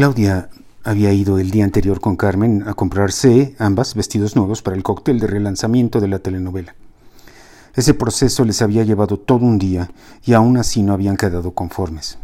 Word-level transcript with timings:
Claudia 0.00 0.48
había 0.82 1.12
ido 1.12 1.38
el 1.38 1.50
día 1.50 1.62
anterior 1.62 2.00
con 2.00 2.16
Carmen 2.16 2.66
a 2.66 2.72
comprarse 2.72 3.54
ambas 3.58 3.94
vestidos 3.94 4.34
nuevos 4.34 4.62
para 4.62 4.74
el 4.74 4.82
cóctel 4.82 5.20
de 5.20 5.26
relanzamiento 5.26 6.00
de 6.00 6.08
la 6.08 6.20
telenovela. 6.20 6.74
Ese 7.74 7.92
proceso 7.92 8.46
les 8.46 8.62
había 8.62 8.82
llevado 8.82 9.18
todo 9.18 9.44
un 9.44 9.58
día 9.58 9.90
y 10.24 10.32
aún 10.32 10.56
así 10.56 10.82
no 10.82 10.94
habían 10.94 11.18
quedado 11.18 11.50
conformes. 11.50 12.16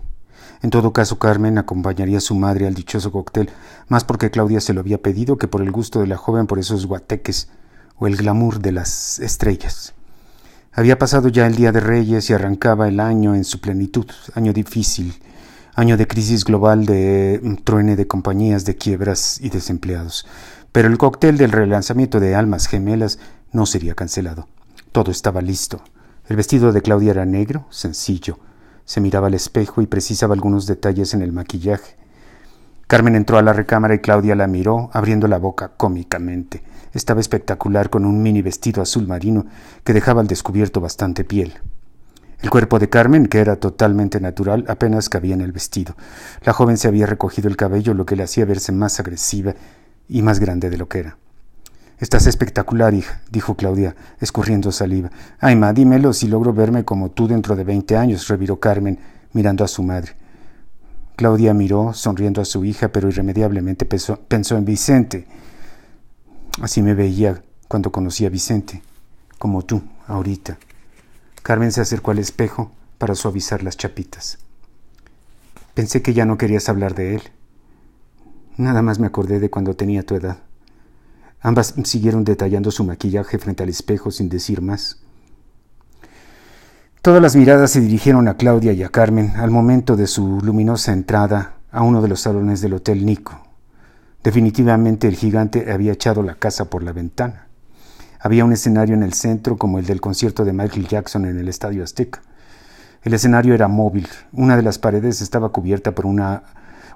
En 0.63 0.71
todo 0.71 0.95
caso, 0.95 1.19
Carmen 1.19 1.59
acompañaría 1.59 2.17
a 2.17 2.23
su 2.23 2.35
madre 2.35 2.67
al 2.67 2.73
dichoso 2.73 3.13
cóctel, 3.13 3.51
más 3.89 4.05
porque 4.05 4.31
Claudia 4.31 4.63
se 4.63 4.73
lo 4.73 4.81
había 4.81 5.03
pedido 5.03 5.37
que 5.37 5.47
por 5.47 5.61
el 5.61 5.71
gusto 5.71 6.01
de 6.01 6.07
la 6.07 6.17
joven 6.17 6.47
por 6.47 6.59
esos 6.59 6.87
guateques 6.87 7.51
o 7.99 8.07
el 8.07 8.17
glamour 8.17 8.61
de 8.61 8.73
las 8.73 9.19
estrellas. 9.19 9.93
Había 10.73 10.99
pasado 10.99 11.29
ya 11.29 11.47
el 11.47 11.57
Día 11.57 11.73
de 11.73 11.81
Reyes 11.81 12.31
y 12.31 12.33
arrancaba 12.33 12.89
el 12.89 13.01
año 13.01 13.35
en 13.35 13.45
su 13.45 13.61
plenitud, 13.61 14.07
año 14.35 14.55
difícil, 14.55 15.13
año 15.77 15.99
de 15.99 16.09
crisis 16.09 16.45
global, 16.45 16.87
de 16.87 17.39
mm, 17.43 17.55
truene 17.63 17.97
de 17.97 18.07
compañías, 18.07 18.65
de 18.65 18.77
quiebras 18.77 19.39
y 19.41 19.51
desempleados. 19.51 20.27
Pero 20.73 20.89
el 20.89 20.99
cóctel 20.99 21.37
del 21.37 21.53
relanzamiento 21.53 22.19
de 22.19 22.35
Almas 22.35 22.67
Gemelas 22.67 23.19
no 23.53 23.67
sería 23.67 23.95
cancelado. 23.95 24.49
Todo 24.91 25.11
estaba 25.11 25.43
listo. 25.43 25.83
El 26.29 26.37
vestido 26.37 26.73
de 26.73 26.81
Claudia 26.81 27.13
era 27.13 27.27
negro, 27.27 27.67
sencillo. 27.71 28.39
Se 28.87 29.01
miraba 29.01 29.27
al 29.27 29.35
espejo 29.35 29.83
y 29.83 29.87
precisaba 29.87 30.35
algunos 30.35 30.67
detalles 30.67 31.13
en 31.13 31.21
el 31.21 31.33
maquillaje. 31.33 31.97
Carmen 32.87 33.15
entró 33.15 33.37
a 33.37 33.43
la 33.43 33.53
recámara 33.53 33.95
y 33.95 33.99
Claudia 33.99 34.35
la 34.35 34.47
miró, 34.47 34.91
abriendo 34.93 35.29
la 35.29 35.39
boca 35.39 35.73
cómicamente. 35.77 36.63
Estaba 36.95 37.21
espectacular 37.21 37.91
con 37.91 38.07
un 38.07 38.23
mini 38.23 38.41
vestido 38.43 38.81
azul 38.81 39.07
marino 39.07 39.45
que 39.85 39.93
dejaba 39.93 40.23
al 40.23 40.27
descubierto 40.27 40.81
bastante 40.81 41.25
piel. 41.25 41.55
El 42.47 42.51
cuerpo 42.51 42.79
de 42.79 42.89
Carmen, 42.89 43.27
que 43.27 43.41
era 43.41 43.57
totalmente 43.57 44.21
natural, 44.21 44.67
apenas 44.69 45.09
cabía 45.09 45.35
en 45.35 45.41
el 45.41 45.51
vestido. 45.51 45.97
La 46.45 46.53
joven 46.53 46.77
se 46.77 46.87
había 46.87 47.05
recogido 47.05 47.49
el 47.49 47.57
cabello, 47.57 47.93
lo 47.93 48.07
que 48.07 48.15
le 48.15 48.23
hacía 48.23 48.45
verse 48.45 48.71
más 48.71 49.01
agresiva 49.01 49.57
y 50.09 50.23
más 50.23 50.39
grande 50.39 50.71
de 50.71 50.77
lo 50.77 50.89
que 50.89 51.01
era. 51.01 51.19
Estás 51.99 52.29
espectacular, 52.29 52.95
hija, 52.95 53.21
dijo 53.33 53.57
Claudia, 53.57 53.97
escurriendo 54.21 54.71
saliva. 54.71 55.11
Ay, 55.41 55.57
ma, 55.57 55.73
dímelo 55.73 56.13
si 56.13 56.29
logro 56.29 56.53
verme 56.53 56.85
como 56.85 57.11
tú 57.11 57.27
dentro 57.27 57.57
de 57.57 57.65
veinte 57.65 57.97
años, 57.97 58.29
reviró 58.29 58.61
Carmen, 58.61 59.01
mirando 59.33 59.65
a 59.65 59.69
su 59.69 59.83
madre. 59.83 60.13
Claudia 61.17 61.53
miró, 61.53 61.95
sonriendo 61.95 62.41
a 62.41 62.45
su 62.45 62.65
hija, 62.65 62.93
pero 62.93 63.09
irremediablemente 63.09 63.87
pensó 63.87 64.57
en 64.57 64.65
Vicente. 64.65 65.27
Así 66.63 66.81
me 66.81 66.95
veía 66.95 67.43
cuando 67.67 67.91
conocí 67.91 68.25
a 68.25 68.31
Vicente, 68.31 68.83
como 69.37 69.63
tú, 69.63 69.83
ahorita. 70.07 70.59
Carmen 71.47 71.71
se 71.71 71.81
acercó 71.81 72.11
al 72.11 72.19
espejo 72.19 72.73
para 72.99 73.15
suavizar 73.15 73.63
las 73.63 73.77
chapitas. 73.77 74.39
Pensé 75.75 76.03
que 76.03 76.13
ya 76.13 76.25
no 76.25 76.39
querías 76.39 76.69
hablar 76.69 76.97
de 76.97 77.15
él. 77.15 77.23
Nada 78.57 78.83
más 78.83 78.99
me 78.99 79.07
acordé 79.07 79.39
de 79.39 79.49
cuando 79.49 79.77
tenía 79.77 80.03
tu 80.03 80.17
edad. 80.17 80.39
Ambas 81.41 81.75
siguieron 81.85 82.25
detallando 82.25 82.73
su 82.73 82.83
maquillaje 82.83 83.39
frente 83.39 83.63
al 83.63 83.69
espejo 83.69 84.11
sin 84.11 84.29
decir 84.29 84.61
más. 84.61 85.05
Todas 87.01 87.23
las 87.23 87.37
miradas 87.37 87.71
se 87.71 87.81
dirigieron 87.81 88.27
a 88.27 88.37
Claudia 88.37 88.73
y 88.73 88.83
a 88.83 88.89
Carmen 88.89 89.37
al 89.37 89.53
momento 89.53 89.95
de 89.95 90.09
su 90.09 90.41
luminosa 90.41 90.93
entrada 90.93 91.59
a 91.71 91.83
uno 91.83 92.03
de 92.03 92.09
los 92.09 92.23
salones 92.23 92.61
del 92.61 92.75
Hotel 92.75 93.07
Nico. 93.07 93.41
Definitivamente 94.25 95.07
el 95.07 95.15
gigante 95.15 95.73
había 95.73 95.93
echado 95.93 96.25
la 96.25 96.35
casa 96.35 96.65
por 96.65 96.83
la 96.83 96.91
ventana. 96.91 97.46
Había 98.27 98.45
un 98.45 98.53
escenario 98.53 98.97
en 98.97 99.05
el 99.05 99.13
centro 99.13 99.57
como 99.57 99.79
el 99.79 99.87
del 99.87 100.01
concierto 100.01 100.45
de 100.45 100.53
Michael 100.53 100.89
Jackson 100.89 101.27
en 101.27 101.39
el 101.39 101.47
Estadio 101.47 101.85
Azteca. 101.85 102.23
El 103.05 103.15
escenario 103.15 103.55
era 103.55 103.69
móvil. 103.69 104.09
Una 104.33 104.57
de 104.57 104.65
las 104.65 104.81
paredes 104.81 105.21
estaba 105.21 105.51
cubierta 105.51 105.95
por 105.95 106.07
una, 106.07 106.43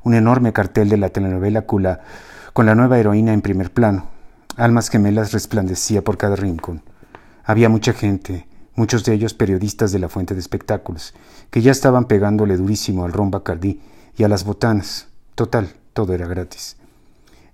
un 0.03 0.15
enorme 0.15 0.53
cartel 0.53 0.89
de 0.89 0.97
la 0.97 1.11
telenovela 1.11 1.63
Kula, 1.63 2.01
con 2.53 2.67
la 2.67 2.75
nueva 2.75 2.99
heroína 2.99 3.33
en 3.33 3.43
primer 3.43 3.71
plano. 3.71 4.09
Almas 4.57 4.89
gemelas 4.91 5.31
resplandecía 5.31 6.03
por 6.03 6.19
cada 6.19 6.35
rincón. 6.35 6.83
Había 7.45 7.69
mucha 7.69 7.93
gente, 7.93 8.49
muchos 8.75 9.05
de 9.05 9.15
ellos 9.15 9.33
periodistas 9.33 9.93
de 9.93 10.01
la 10.01 10.09
fuente 10.09 10.35
de 10.35 10.41
espectáculos, 10.41 11.15
que 11.51 11.63
ya 11.63 11.71
estaban 11.71 12.07
pegándole 12.07 12.57
durísimo 12.57 13.05
al 13.05 13.13
ron 13.13 13.31
Bacardí 13.31 13.81
y 14.17 14.25
a 14.25 14.29
las 14.29 14.43
botanas. 14.43 15.07
Total, 15.37 15.77
todo 15.93 16.13
era 16.13 16.27
gratis. 16.27 16.80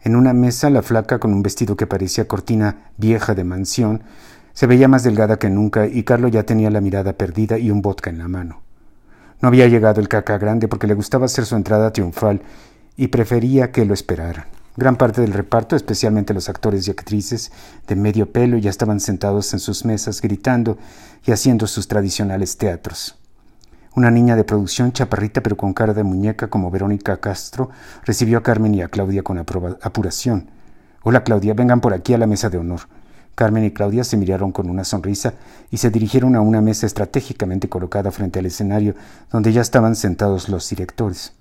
En 0.06 0.14
una 0.14 0.32
mesa, 0.32 0.70
la 0.70 0.82
flaca, 0.82 1.18
con 1.18 1.32
un 1.32 1.42
vestido 1.42 1.74
que 1.74 1.88
parecía 1.88 2.28
cortina 2.28 2.92
vieja 2.96 3.34
de 3.34 3.42
mansión, 3.42 4.04
se 4.52 4.68
veía 4.68 4.86
más 4.86 5.02
delgada 5.02 5.40
que 5.40 5.50
nunca 5.50 5.88
y 5.88 6.04
Carlo 6.04 6.28
ya 6.28 6.44
tenía 6.44 6.70
la 6.70 6.80
mirada 6.80 7.14
perdida 7.14 7.58
y 7.58 7.72
un 7.72 7.82
vodka 7.82 8.10
en 8.10 8.18
la 8.18 8.28
mano. 8.28 8.62
No 9.42 9.48
había 9.48 9.66
llegado 9.66 10.00
el 10.00 10.06
caca 10.06 10.38
grande 10.38 10.68
porque 10.68 10.86
le 10.86 10.94
gustaba 10.94 11.24
hacer 11.24 11.44
su 11.44 11.56
entrada 11.56 11.92
triunfal 11.92 12.40
y 12.96 13.08
prefería 13.08 13.72
que 13.72 13.84
lo 13.84 13.94
esperaran. 13.94 14.46
Gran 14.76 14.94
parte 14.94 15.22
del 15.22 15.32
reparto, 15.32 15.74
especialmente 15.74 16.34
los 16.34 16.48
actores 16.48 16.86
y 16.86 16.92
actrices 16.92 17.50
de 17.88 17.96
medio 17.96 18.30
pelo, 18.30 18.58
ya 18.58 18.70
estaban 18.70 19.00
sentados 19.00 19.52
en 19.54 19.58
sus 19.58 19.84
mesas 19.84 20.22
gritando 20.22 20.78
y 21.26 21.32
haciendo 21.32 21.66
sus 21.66 21.88
tradicionales 21.88 22.58
teatros. 22.58 23.18
Una 23.96 24.10
niña 24.10 24.36
de 24.36 24.44
producción, 24.44 24.92
chaparrita 24.92 25.42
pero 25.42 25.56
con 25.56 25.72
cara 25.72 25.94
de 25.94 26.02
muñeca 26.02 26.48
como 26.48 26.70
Verónica 26.70 27.16
Castro, 27.16 27.70
recibió 28.04 28.36
a 28.36 28.42
Carmen 28.42 28.74
y 28.74 28.82
a 28.82 28.88
Claudia 28.88 29.22
con 29.22 29.38
apuración. 29.38 30.50
Hola 31.02 31.24
Claudia, 31.24 31.54
vengan 31.54 31.80
por 31.80 31.94
aquí 31.94 32.12
a 32.12 32.18
la 32.18 32.26
mesa 32.26 32.50
de 32.50 32.58
honor. 32.58 32.80
Carmen 33.34 33.64
y 33.64 33.70
Claudia 33.70 34.04
se 34.04 34.18
miraron 34.18 34.52
con 34.52 34.68
una 34.68 34.84
sonrisa 34.84 35.32
y 35.70 35.78
se 35.78 35.88
dirigieron 35.88 36.36
a 36.36 36.42
una 36.42 36.60
mesa 36.60 36.84
estratégicamente 36.84 37.70
colocada 37.70 38.10
frente 38.10 38.38
al 38.38 38.44
escenario 38.44 38.94
donde 39.32 39.54
ya 39.54 39.62
estaban 39.62 39.96
sentados 39.96 40.50
los 40.50 40.68
directores. 40.68 41.32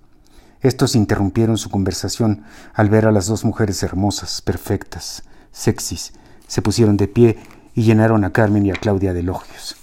Estos 0.62 0.96
interrumpieron 0.96 1.58
su 1.58 1.70
conversación 1.70 2.46
al 2.74 2.90
ver 2.90 3.06
a 3.06 3.12
las 3.12 3.28
dos 3.28 3.44
mujeres 3.44 3.84
hermosas, 3.84 4.42
perfectas, 4.42 5.24
sexys. 5.52 6.14
Se 6.48 6.62
pusieron 6.62 6.96
de 6.96 7.10
pie 7.10 7.36
y 7.74 7.84
llenaron 7.84 8.24
a 8.24 8.32
Carmen 8.32 8.66
y 8.66 8.72
a 8.72 8.76
Claudia 8.76 9.12
de 9.12 9.20
elogios. 9.20 9.76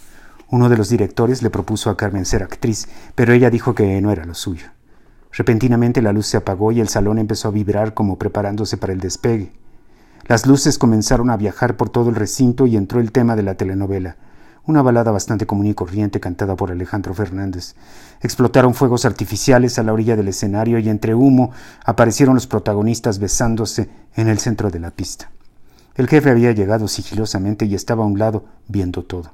Uno 0.53 0.69
de 0.69 0.77
los 0.77 0.91
directores 0.91 1.41
le 1.41 1.49
propuso 1.49 1.89
a 1.89 1.97
Carmen 1.97 2.27
ser 2.27 2.43
actriz, 2.43 2.87
pero 3.15 3.33
ella 3.33 3.49
dijo 3.49 3.75
que 3.75 3.99
no 4.03 4.13
era 4.13 4.27
lo 4.27 4.35
suyo. 4.35 4.67
Repentinamente 5.33 6.03
la 6.03 6.13
luz 6.13 6.27
se 6.27 6.37
apagó 6.37 6.73
y 6.73 6.81
el 6.81 6.89
salón 6.89 7.17
empezó 7.17 7.49
a 7.49 7.53
vibrar 7.53 7.95
como 7.95 8.19
preparándose 8.19 8.77
para 8.77 8.93
el 8.93 9.01
despegue. 9.01 9.55
Las 10.27 10.47
luces 10.47 10.77
comenzaron 10.77 11.31
a 11.31 11.39
viajar 11.39 11.79
por 11.79 11.89
todo 11.89 12.11
el 12.11 12.17
recinto 12.17 12.67
y 12.67 12.77
entró 12.77 13.01
el 13.01 13.13
tema 13.13 13.35
de 13.35 13.45
la 13.45 13.55
telenovela, 13.55 14.19
una 14.67 14.83
balada 14.83 15.11
bastante 15.11 15.47
común 15.47 15.69
y 15.69 15.75
corriente 15.75 16.21
cantada 16.21 16.55
por 16.55 16.71
Alejandro 16.71 17.15
Fernández. 17.15 17.75
Explotaron 18.21 18.75
fuegos 18.75 19.07
artificiales 19.07 19.79
a 19.79 19.83
la 19.83 19.95
orilla 19.95 20.17
del 20.17 20.29
escenario 20.29 20.79
y 20.79 20.91
entre 20.91 21.15
humo 21.15 21.53
aparecieron 21.83 22.35
los 22.35 22.47
protagonistas 22.47 23.21
besándose 23.21 23.89
en 24.17 24.29
el 24.29 24.39
centro 24.39 24.71
de 24.71 24.81
la 24.81 24.91
pista. 24.91 25.31
El 25.95 26.09
jefe 26.09 26.29
había 26.29 26.53
llegado 26.53 26.89
sigilosamente 26.89 27.65
y 27.65 27.75
estaba 27.75 28.05
a 28.05 28.07
un 28.07 28.19
lado 28.19 28.45
viendo 28.69 29.03
todo 29.03 29.33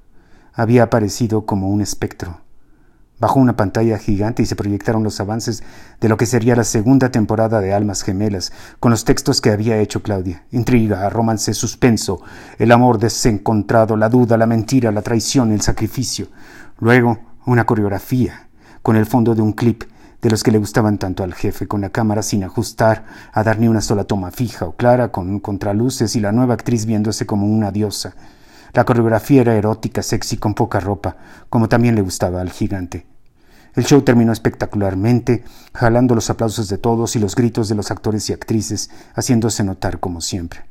había 0.58 0.82
aparecido 0.82 1.46
como 1.46 1.70
un 1.70 1.80
espectro. 1.80 2.40
Bajó 3.20 3.38
una 3.38 3.56
pantalla 3.56 3.96
gigante 3.96 4.42
y 4.42 4.46
se 4.46 4.56
proyectaron 4.56 5.04
los 5.04 5.20
avances 5.20 5.62
de 6.00 6.08
lo 6.08 6.16
que 6.16 6.26
sería 6.26 6.56
la 6.56 6.64
segunda 6.64 7.10
temporada 7.10 7.60
de 7.60 7.72
Almas 7.72 8.02
Gemelas, 8.02 8.52
con 8.80 8.90
los 8.90 9.04
textos 9.04 9.40
que 9.40 9.50
había 9.50 9.78
hecho 9.78 10.02
Claudia. 10.02 10.42
Intriga, 10.50 11.08
romance, 11.10 11.54
suspenso, 11.54 12.20
el 12.58 12.72
amor 12.72 12.98
desencontrado, 12.98 13.96
la 13.96 14.08
duda, 14.08 14.36
la 14.36 14.46
mentira, 14.46 14.90
la 14.90 15.02
traición, 15.02 15.52
el 15.52 15.60
sacrificio. 15.60 16.26
Luego, 16.80 17.18
una 17.46 17.64
coreografía, 17.64 18.48
con 18.82 18.96
el 18.96 19.06
fondo 19.06 19.36
de 19.36 19.42
un 19.42 19.52
clip 19.52 19.84
de 20.20 20.30
los 20.30 20.42
que 20.42 20.50
le 20.50 20.58
gustaban 20.58 20.98
tanto 20.98 21.22
al 21.22 21.34
jefe, 21.34 21.68
con 21.68 21.82
la 21.82 21.90
cámara 21.90 22.22
sin 22.22 22.42
ajustar, 22.42 23.04
a 23.32 23.44
dar 23.44 23.60
ni 23.60 23.68
una 23.68 23.80
sola 23.80 24.02
toma 24.02 24.32
fija 24.32 24.66
o 24.66 24.72
clara, 24.72 25.12
con 25.12 25.38
contraluces 25.38 26.16
y 26.16 26.20
la 26.20 26.32
nueva 26.32 26.54
actriz 26.54 26.84
viéndose 26.84 27.26
como 27.26 27.46
una 27.46 27.70
diosa. 27.70 28.14
La 28.72 28.84
coreografía 28.84 29.42
era 29.42 29.56
erótica, 29.56 30.02
sexy, 30.02 30.36
con 30.36 30.54
poca 30.54 30.80
ropa, 30.80 31.16
como 31.48 31.68
también 31.68 31.94
le 31.94 32.02
gustaba 32.02 32.40
al 32.40 32.50
gigante. 32.50 33.06
El 33.74 33.84
show 33.84 34.02
terminó 34.02 34.32
espectacularmente, 34.32 35.44
jalando 35.72 36.14
los 36.14 36.30
aplausos 36.30 36.68
de 36.68 36.78
todos 36.78 37.16
y 37.16 37.18
los 37.18 37.36
gritos 37.36 37.68
de 37.68 37.74
los 37.74 37.90
actores 37.90 38.28
y 38.28 38.32
actrices, 38.32 38.90
haciéndose 39.14 39.62
notar 39.62 40.00
como 40.00 40.20
siempre. 40.20 40.64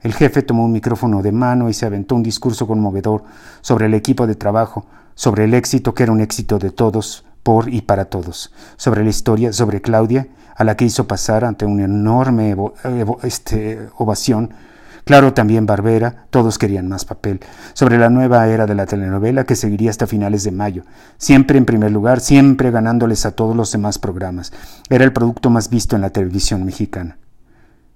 El 0.00 0.14
jefe 0.14 0.42
tomó 0.42 0.64
un 0.64 0.72
micrófono 0.72 1.22
de 1.22 1.32
mano 1.32 1.68
y 1.68 1.74
se 1.74 1.84
aventó 1.84 2.14
un 2.14 2.22
discurso 2.22 2.66
conmovedor 2.66 3.24
sobre 3.60 3.86
el 3.86 3.94
equipo 3.94 4.26
de 4.26 4.36
trabajo, 4.36 4.86
sobre 5.14 5.44
el 5.44 5.54
éxito 5.54 5.94
que 5.94 6.04
era 6.04 6.12
un 6.12 6.20
éxito 6.20 6.58
de 6.58 6.70
todos, 6.70 7.24
por 7.42 7.72
y 7.72 7.82
para 7.82 8.04
todos, 8.04 8.52
sobre 8.76 9.02
la 9.02 9.10
historia, 9.10 9.52
sobre 9.52 9.80
Claudia, 9.80 10.28
a 10.54 10.64
la 10.64 10.76
que 10.76 10.84
hizo 10.84 11.06
pasar 11.06 11.44
ante 11.44 11.66
una 11.66 11.84
enorme 11.84 12.56
este, 13.22 13.88
ovación 13.96 14.52
Claro, 15.08 15.32
también 15.32 15.64
Barbera, 15.64 16.26
todos 16.28 16.58
querían 16.58 16.86
más 16.86 17.06
papel, 17.06 17.40
sobre 17.72 17.96
la 17.96 18.10
nueva 18.10 18.46
era 18.46 18.66
de 18.66 18.74
la 18.74 18.84
telenovela 18.84 19.44
que 19.44 19.56
seguiría 19.56 19.88
hasta 19.88 20.06
finales 20.06 20.44
de 20.44 20.50
mayo, 20.50 20.82
siempre 21.16 21.56
en 21.56 21.64
primer 21.64 21.92
lugar, 21.92 22.20
siempre 22.20 22.70
ganándoles 22.70 23.24
a 23.24 23.30
todos 23.30 23.56
los 23.56 23.72
demás 23.72 23.98
programas. 23.98 24.52
Era 24.90 25.04
el 25.04 25.14
producto 25.14 25.48
más 25.48 25.70
visto 25.70 25.96
en 25.96 26.02
la 26.02 26.10
televisión 26.10 26.62
mexicana. 26.62 27.16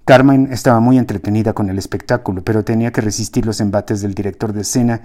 Carmen 0.05 0.47
estaba 0.51 0.79
muy 0.79 0.97
entretenida 0.97 1.53
con 1.53 1.69
el 1.69 1.77
espectáculo, 1.77 2.43
pero 2.43 2.63
tenía 2.63 2.91
que 2.91 3.01
resistir 3.01 3.45
los 3.45 3.61
embates 3.61 4.01
del 4.01 4.15
director 4.15 4.51
de 4.51 4.61
escena, 4.61 5.01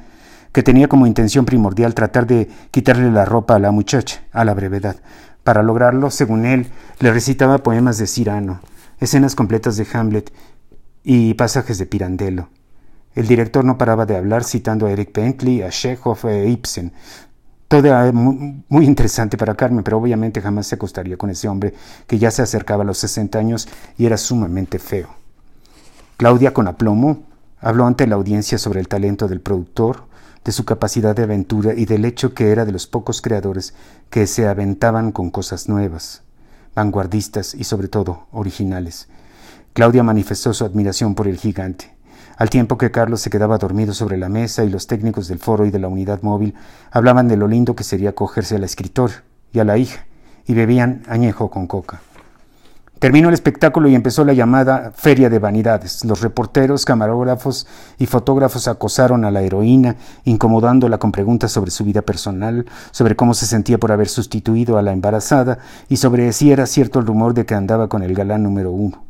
que 0.52 0.62
tenía 0.62 0.88
como 0.88 1.06
intención 1.06 1.44
primordial 1.44 1.92
tratar 1.92 2.26
de 2.26 2.48
quitarle 2.70 3.10
la 3.10 3.26
ropa 3.26 3.56
a 3.56 3.58
la 3.58 3.70
muchacha, 3.70 4.22
a 4.32 4.46
la 4.46 4.54
brevedad. 4.54 4.96
Para 5.44 5.62
lograrlo, 5.62 6.10
según 6.10 6.46
él, 6.46 6.68
le 7.00 7.12
recitaba 7.12 7.58
poemas 7.58 7.98
de 7.98 8.06
Cyrano, 8.06 8.60
escenas 8.98 9.34
completas 9.34 9.76
de 9.76 9.86
Hamlet 9.92 10.32
y 11.10 11.32
pasajes 11.32 11.78
de 11.78 11.86
Pirandello. 11.86 12.50
El 13.14 13.26
director 13.26 13.64
no 13.64 13.78
paraba 13.78 14.04
de 14.04 14.14
hablar 14.14 14.44
citando 14.44 14.84
a 14.84 14.90
Eric 14.90 15.16
Bentley, 15.16 15.62
a 15.62 15.70
Chekhov 15.70 16.18
e 16.26 16.50
Ibsen. 16.50 16.92
Todo 17.66 17.86
era 17.86 18.12
muy, 18.12 18.62
muy, 18.68 18.84
interesante 18.84 19.38
para 19.38 19.54
Carmen, 19.54 19.82
pero 19.82 19.96
obviamente 19.96 20.42
jamás 20.42 20.66
se 20.66 20.74
acostaría 20.74 21.16
con 21.16 21.30
ese 21.30 21.48
hombre 21.48 21.72
que 22.06 22.18
ya 22.18 22.30
se 22.30 22.42
acercaba 22.42 22.82
a 22.82 22.86
los 22.86 22.98
60 22.98 23.38
años 23.38 23.70
y 23.96 24.04
era 24.04 24.18
sumamente 24.18 24.78
feo. 24.78 25.08
Claudia, 26.18 26.52
con 26.52 26.68
aplomo, 26.68 27.22
habló 27.58 27.86
ante 27.86 28.06
la 28.06 28.16
audiencia 28.16 28.58
sobre 28.58 28.80
el 28.80 28.88
talento 28.88 29.28
del 29.28 29.40
productor, 29.40 30.04
de 30.44 30.52
su 30.52 30.66
capacidad 30.66 31.16
de 31.16 31.22
aventura 31.22 31.72
y 31.72 31.86
del 31.86 32.04
hecho 32.04 32.34
que 32.34 32.50
era 32.50 32.66
de 32.66 32.72
los 32.72 32.86
pocos 32.86 33.22
creadores 33.22 33.72
que 34.10 34.26
se 34.26 34.46
aventaban 34.46 35.12
con 35.12 35.30
cosas 35.30 35.70
nuevas, 35.70 36.20
vanguardistas 36.74 37.54
y 37.54 37.64
sobre 37.64 37.88
todo 37.88 38.26
originales. 38.30 39.08
Claudia 39.78 40.02
manifestó 40.02 40.52
su 40.52 40.64
admiración 40.64 41.14
por 41.14 41.28
el 41.28 41.36
gigante. 41.36 41.94
Al 42.36 42.50
tiempo 42.50 42.76
que 42.76 42.90
Carlos 42.90 43.20
se 43.20 43.30
quedaba 43.30 43.58
dormido 43.58 43.94
sobre 43.94 44.16
la 44.16 44.28
mesa 44.28 44.64
y 44.64 44.70
los 44.70 44.88
técnicos 44.88 45.28
del 45.28 45.38
foro 45.38 45.66
y 45.66 45.70
de 45.70 45.78
la 45.78 45.86
unidad 45.86 46.20
móvil 46.22 46.54
hablaban 46.90 47.28
de 47.28 47.36
lo 47.36 47.46
lindo 47.46 47.76
que 47.76 47.84
sería 47.84 48.12
cogerse 48.12 48.56
al 48.56 48.64
escritor 48.64 49.12
y 49.52 49.60
a 49.60 49.64
la 49.64 49.78
hija, 49.78 50.04
y 50.48 50.54
bebían 50.54 51.04
añejo 51.06 51.48
con 51.48 51.68
coca. 51.68 52.00
Terminó 52.98 53.28
el 53.28 53.34
espectáculo 53.34 53.88
y 53.88 53.94
empezó 53.94 54.24
la 54.24 54.32
llamada 54.32 54.90
Feria 54.96 55.30
de 55.30 55.38
Vanidades. 55.38 56.04
Los 56.04 56.22
reporteros, 56.22 56.84
camarógrafos 56.84 57.68
y 58.00 58.06
fotógrafos 58.06 58.66
acosaron 58.66 59.24
a 59.24 59.30
la 59.30 59.42
heroína, 59.42 59.94
incomodándola 60.24 60.98
con 60.98 61.12
preguntas 61.12 61.52
sobre 61.52 61.70
su 61.70 61.84
vida 61.84 62.02
personal, 62.02 62.66
sobre 62.90 63.14
cómo 63.14 63.32
se 63.32 63.46
sentía 63.46 63.78
por 63.78 63.92
haber 63.92 64.08
sustituido 64.08 64.76
a 64.76 64.82
la 64.82 64.90
embarazada 64.90 65.60
y 65.88 65.98
sobre 65.98 66.32
si 66.32 66.50
era 66.50 66.66
cierto 66.66 66.98
el 66.98 67.06
rumor 67.06 67.32
de 67.32 67.46
que 67.46 67.54
andaba 67.54 67.88
con 67.88 68.02
el 68.02 68.16
galán 68.16 68.42
número 68.42 68.72
uno. 68.72 69.07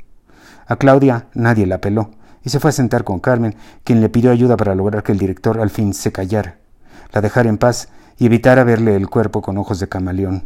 A 0.69 0.77
Claudia 0.77 1.29
nadie 1.33 1.67
la 1.67 1.81
peló 1.81 2.11
y 2.45 2.51
se 2.51 2.61
fue 2.61 2.69
a 2.69 2.73
sentar 2.73 3.03
con 3.03 3.21
Carmen, 3.21 3.57
quien 3.85 4.03
le 4.03 4.11
pidió 4.11 4.31
ayuda 4.31 4.57
para 4.59 4.75
lograr 4.75 5.03
que 5.03 5.13
el 5.13 5.19
director 5.19 5.59
al 5.61 5.71
fin 5.71 5.95
se 5.95 6.13
callara, 6.13 6.59
la 7.11 7.23
dejara 7.23 7.49
en 7.49 7.57
paz 7.57 7.89
y 8.19 8.27
evitara 8.27 8.65
verle 8.65 8.95
el 8.95 9.09
cuerpo 9.09 9.41
con 9.41 9.57
ojos 9.57 9.81
de 9.81 9.89
camaleón. 9.89 10.45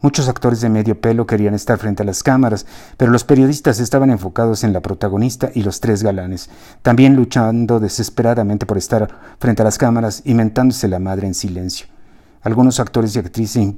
Muchos 0.00 0.28
actores 0.28 0.62
de 0.62 0.70
medio 0.70 1.00
pelo 1.00 1.26
querían 1.26 1.54
estar 1.54 1.78
frente 1.78 2.02
a 2.02 2.06
las 2.06 2.22
cámaras, 2.22 2.66
pero 2.96 3.12
los 3.12 3.24
periodistas 3.24 3.78
estaban 3.78 4.10
enfocados 4.10 4.64
en 4.64 4.72
la 4.72 4.80
protagonista 4.80 5.50
y 5.54 5.62
los 5.62 5.80
tres 5.80 6.02
galanes, 6.02 6.48
también 6.80 7.14
luchando 7.14 7.78
desesperadamente 7.78 8.64
por 8.66 8.78
estar 8.78 9.08
frente 9.38 9.62
a 9.62 9.66
las 9.66 9.78
cámaras 9.78 10.22
y 10.24 10.32
mentándose 10.32 10.88
la 10.88 10.98
madre 10.98 11.26
en 11.26 11.34
silencio. 11.34 11.86
Algunos 12.40 12.80
actores 12.80 13.14
y 13.14 13.18
actrices, 13.18 13.74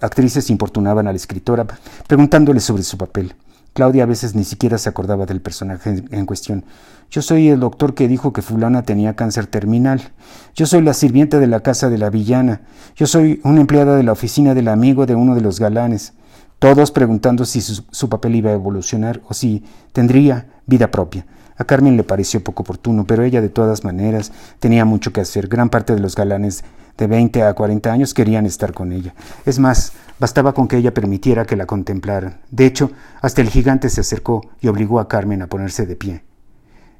actrices 0.00 0.50
importunaban 0.50 1.08
a 1.08 1.10
la 1.10 1.16
escritora 1.16 1.66
preguntándole 2.06 2.60
sobre 2.60 2.84
su 2.84 2.96
papel. 2.96 3.34
Claudia 3.76 4.04
a 4.04 4.06
veces 4.06 4.34
ni 4.34 4.44
siquiera 4.44 4.78
se 4.78 4.88
acordaba 4.88 5.26
del 5.26 5.42
personaje 5.42 6.02
en 6.10 6.24
cuestión. 6.24 6.64
Yo 7.10 7.20
soy 7.20 7.50
el 7.50 7.60
doctor 7.60 7.92
que 7.92 8.08
dijo 8.08 8.32
que 8.32 8.40
fulana 8.40 8.84
tenía 8.84 9.16
cáncer 9.16 9.46
terminal. 9.46 10.00
Yo 10.54 10.64
soy 10.64 10.80
la 10.80 10.94
sirvienta 10.94 11.38
de 11.38 11.46
la 11.46 11.60
casa 11.60 11.90
de 11.90 11.98
la 11.98 12.08
villana. 12.08 12.62
Yo 12.96 13.06
soy 13.06 13.38
una 13.44 13.60
empleada 13.60 13.94
de 13.94 14.02
la 14.02 14.12
oficina 14.12 14.54
del 14.54 14.68
amigo 14.68 15.04
de 15.04 15.14
uno 15.14 15.34
de 15.34 15.42
los 15.42 15.60
galanes. 15.60 16.14
Todos 16.58 16.90
preguntando 16.90 17.44
si 17.44 17.60
su, 17.60 17.84
su 17.90 18.08
papel 18.08 18.36
iba 18.36 18.48
a 18.48 18.54
evolucionar 18.54 19.20
o 19.28 19.34
si 19.34 19.62
tendría 19.92 20.46
vida 20.64 20.90
propia. 20.90 21.26
A 21.58 21.64
Carmen 21.64 21.98
le 21.98 22.02
pareció 22.02 22.42
poco 22.42 22.62
oportuno, 22.62 23.06
pero 23.06 23.24
ella 23.24 23.42
de 23.42 23.50
todas 23.50 23.84
maneras 23.84 24.32
tenía 24.58 24.86
mucho 24.86 25.12
que 25.12 25.20
hacer. 25.20 25.48
Gran 25.48 25.68
parte 25.68 25.94
de 25.94 26.00
los 26.00 26.14
galanes 26.14 26.64
de 26.96 27.06
20 27.06 27.42
a 27.42 27.52
40 27.52 27.92
años 27.92 28.14
querían 28.14 28.46
estar 28.46 28.72
con 28.72 28.92
ella. 28.92 29.14
Es 29.44 29.58
más, 29.58 29.92
bastaba 30.18 30.52
con 30.54 30.68
que 30.68 30.76
ella 30.76 30.94
permitiera 30.94 31.44
que 31.44 31.56
la 31.56 31.66
contemplaran. 31.66 32.40
De 32.50 32.66
hecho, 32.66 32.90
hasta 33.20 33.42
el 33.42 33.48
gigante 33.48 33.90
se 33.90 34.00
acercó 34.00 34.42
y 34.60 34.68
obligó 34.68 35.00
a 35.00 35.08
Carmen 35.08 35.42
a 35.42 35.48
ponerse 35.48 35.86
de 35.86 35.96
pie. 35.96 36.24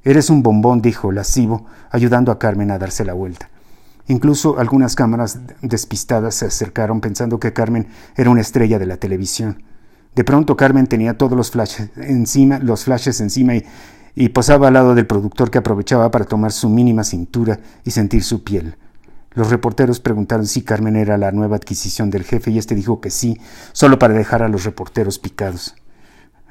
Eres 0.05 0.31
un 0.31 0.43
bombón, 0.43 0.83
dijo 0.83 1.11
lascivo, 1.11 1.67
ayudando 1.91 2.31
a 2.31 2.39
Carmen 2.39 2.71
a 2.71 2.79
darse 2.79 3.05
la 3.05 3.15
vuelta. 3.15 3.51
Incluso 4.09 4.59
algunas 4.59 4.95
cámaras 4.95 5.41
despistadas 5.63 6.37
se 6.37 6.47
acercaron 6.47 7.01
pensando 7.01 7.41
que 7.41 7.53
Carmen 7.53 7.89
era 8.15 8.31
una 8.31 8.41
estrella 8.41 8.79
de 8.79 8.87
la 8.87 8.99
televisión. 8.99 9.65
De 10.15 10.23
pronto 10.23 10.57
Carmen 10.57 10.87
tenía 10.87 11.19
todos 11.19 11.37
los 11.37 11.51
flashes 11.51 11.91
encima, 11.97 12.59
los 12.61 12.85
flashes 12.85 13.21
encima 13.21 13.57
y, 13.57 13.65
y 14.15 14.29
posaba 14.29 14.69
al 14.69 14.75
lado 14.75 14.95
del 14.95 15.07
productor 15.07 15.51
que 15.51 15.59
aprovechaba 15.59 16.11
para 16.11 16.25
tomar 16.25 16.53
su 16.53 16.69
mínima 16.69 17.03
cintura 17.03 17.59
y 17.85 17.91
sentir 17.91 18.23
su 18.23 18.45
piel. 18.45 18.77
Los 19.37 19.51
reporteros 19.51 20.01
preguntaron 20.01 20.47
si 20.47 20.63
Carmen 20.63 20.97
era 20.97 21.19
la 21.19 21.31
nueva 21.31 21.57
adquisición 21.57 22.09
del 22.09 22.25
jefe 22.25 22.51
y 22.51 22.59
este 22.59 22.75
dijo 22.75 23.03
que 23.03 23.11
sí, 23.11 23.39
solo 23.73 23.99
para 23.99 24.15
dejar 24.15 24.43
a 24.43 24.49
los 24.49 24.65
reporteros 24.65 25.19
picados. 25.19 25.75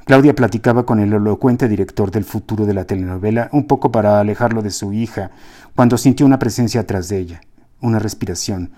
Claudia 0.05 0.35
platicaba 0.35 0.85
con 0.85 0.99
el 0.99 1.11
elocuente 1.11 1.67
director 1.67 2.11
del 2.11 2.25
futuro 2.25 2.67
de 2.67 2.75
la 2.75 2.85
telenovela, 2.85 3.49
un 3.51 3.65
poco 3.65 3.91
para 3.91 4.19
alejarlo 4.19 4.61
de 4.61 4.69
su 4.69 4.93
hija, 4.93 5.31
cuando 5.75 5.97
sintió 5.97 6.27
una 6.27 6.37
presencia 6.37 6.81
atrás 6.81 7.09
de 7.09 7.17
ella, 7.17 7.41
una 7.81 7.97
respiración. 7.97 8.73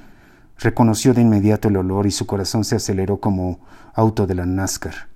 Reconoció 0.58 1.14
de 1.14 1.24
inmediato 1.24 1.68
el 1.68 1.76
olor 1.76 2.08
y 2.08 2.12
su 2.12 2.26
corazón 2.26 2.64
se 2.64 2.78
aceleró 2.78 3.20
como 3.20 3.60
auto 3.94 4.26
de 4.26 4.36
la 4.36 4.46
NASCAR. 4.46 5.10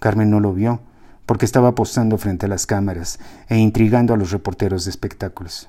Carmen 0.00 0.28
no 0.28 0.40
lo 0.40 0.52
vio, 0.52 0.80
porque 1.24 1.44
estaba 1.44 1.76
posando 1.76 2.18
frente 2.18 2.46
a 2.46 2.48
las 2.48 2.66
cámaras 2.66 3.20
e 3.48 3.58
intrigando 3.58 4.12
a 4.12 4.16
los 4.16 4.32
reporteros 4.32 4.86
de 4.86 4.90
espectáculos. 4.90 5.68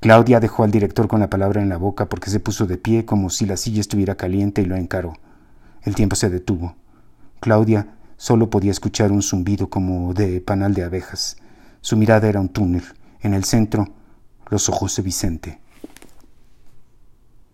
Claudia 0.00 0.40
dejó 0.40 0.64
al 0.64 0.70
director 0.70 1.08
con 1.08 1.20
la 1.20 1.30
palabra 1.30 1.62
en 1.62 1.68
la 1.68 1.76
boca 1.76 2.08
porque 2.08 2.30
se 2.30 2.40
puso 2.40 2.66
de 2.66 2.78
pie 2.78 3.04
como 3.04 3.30
si 3.30 3.46
la 3.46 3.56
silla 3.56 3.80
estuviera 3.80 4.16
caliente 4.16 4.62
y 4.62 4.66
lo 4.66 4.76
encaró. 4.76 5.14
El 5.82 5.94
tiempo 5.94 6.16
se 6.16 6.30
detuvo. 6.30 6.76
Claudia 7.40 7.94
solo 8.16 8.50
podía 8.50 8.70
escuchar 8.70 9.12
un 9.12 9.22
zumbido 9.22 9.68
como 9.68 10.14
de 10.14 10.40
panal 10.40 10.74
de 10.74 10.84
abejas. 10.84 11.36
Su 11.80 11.96
mirada 11.96 12.28
era 12.28 12.40
un 12.40 12.48
túnel. 12.48 12.82
En 13.20 13.34
el 13.34 13.44
centro, 13.44 13.88
los 14.50 14.68
ojos 14.68 14.96
de 14.96 15.02
Vicente. 15.02 15.60